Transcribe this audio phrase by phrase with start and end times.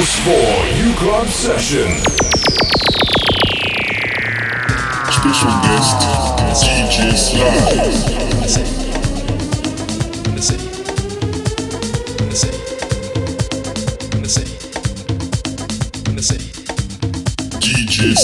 [0.00, 1.90] House 4 U Club Session.
[5.12, 6.00] Special guest
[6.64, 7.44] DJ Sly.
[8.30, 8.74] In the city.
[10.24, 10.68] In the city.
[14.14, 14.56] In the city.
[16.08, 16.48] In the city.
[17.60, 18.16] DJ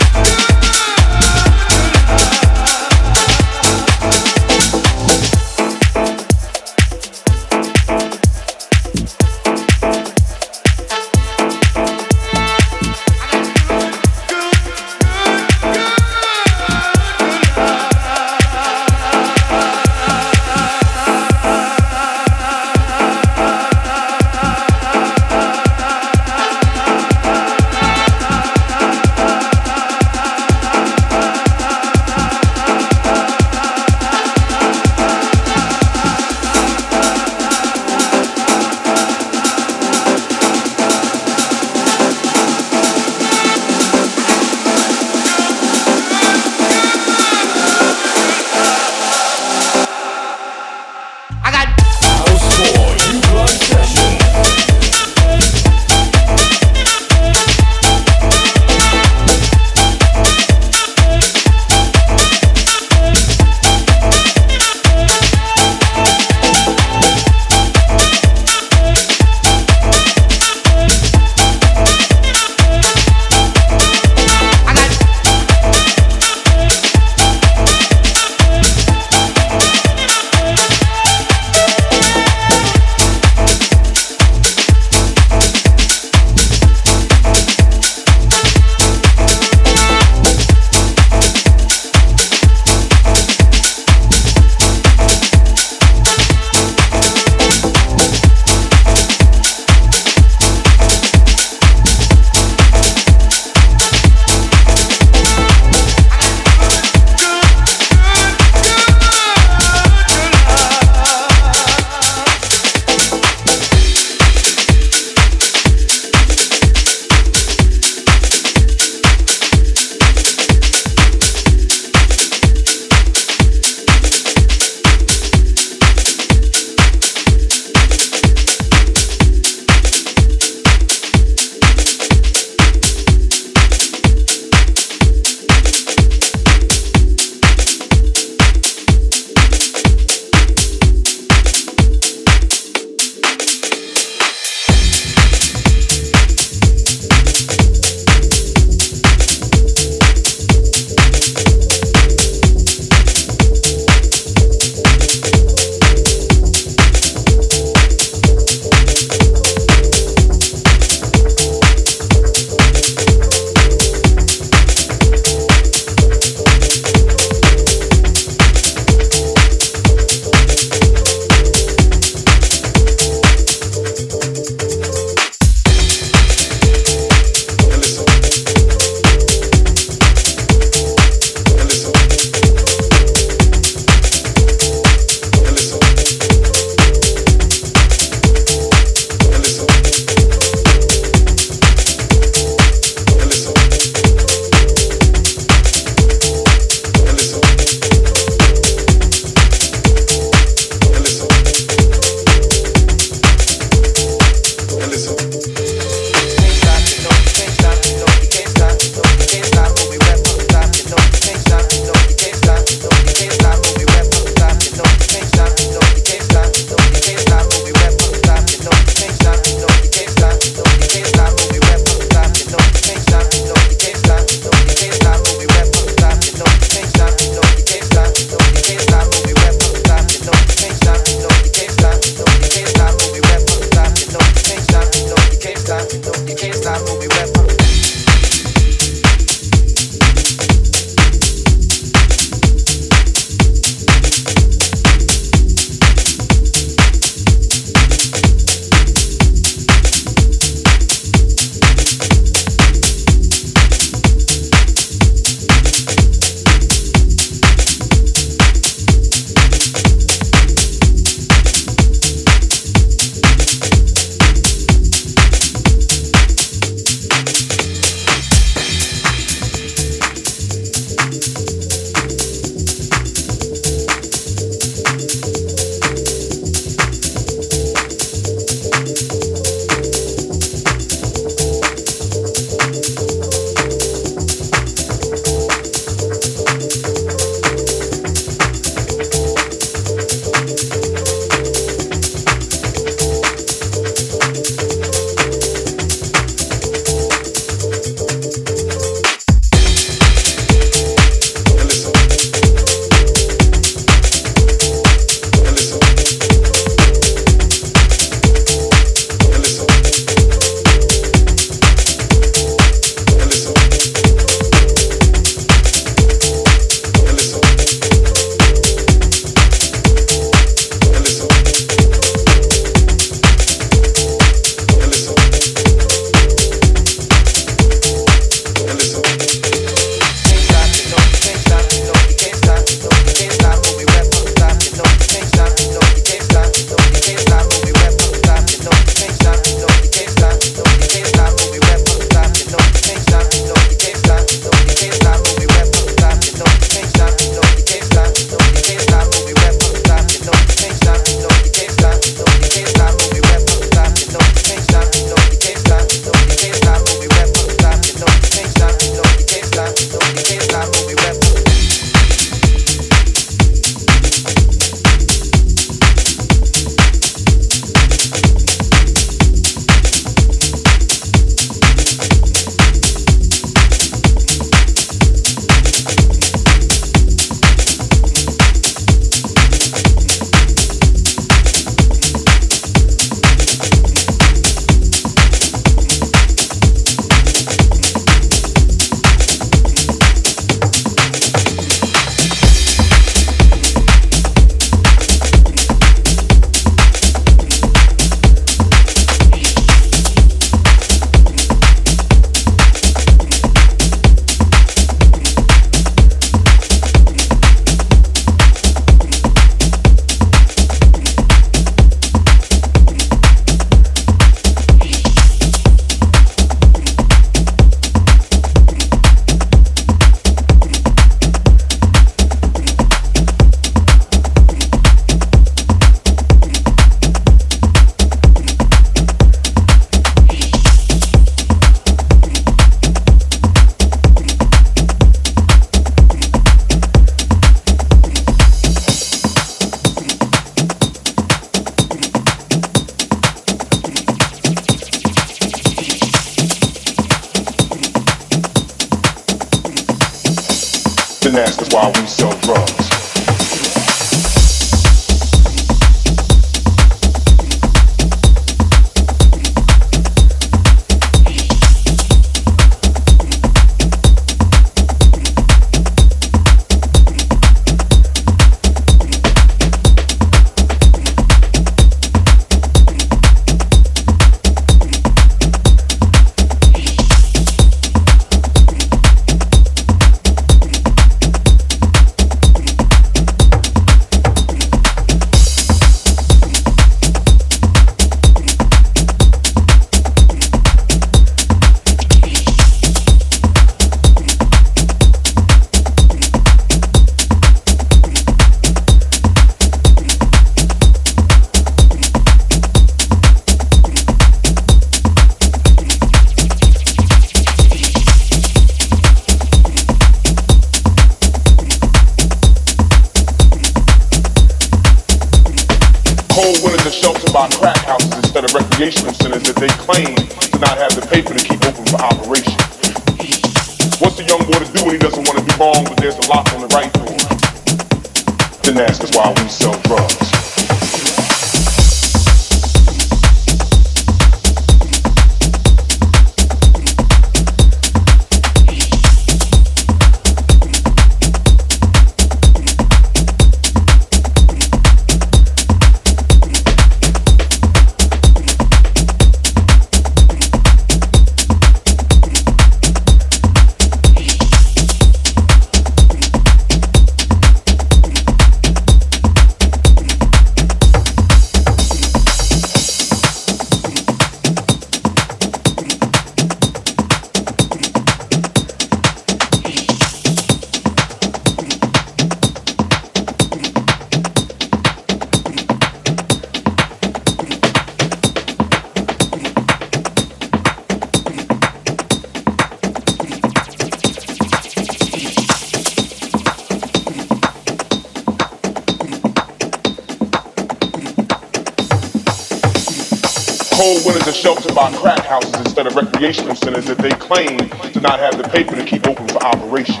[596.16, 597.58] recreational centers that they claim
[597.92, 600.00] to not have the paper to keep open for operation.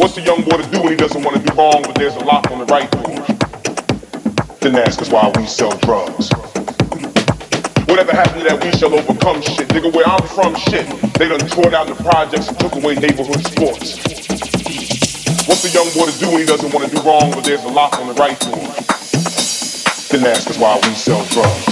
[0.00, 2.16] What's the young boy to do when he doesn't want to do wrong, but there's
[2.16, 3.20] a lock on the right door?
[4.64, 6.32] Then ask us why we sell drugs.
[7.84, 9.68] Whatever happened to that we shall overcome shit.
[9.76, 10.88] Nigga, where I'm from, shit.
[11.20, 14.00] They done tore down the projects and took away neighborhood sports.
[15.44, 17.64] What's the young boy to do when he doesn't want to do wrong, but there's
[17.64, 18.72] a lock on the right door?
[20.08, 21.71] Then ask us why we sell drugs.